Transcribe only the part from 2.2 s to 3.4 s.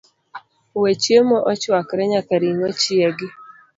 ring'o chiegi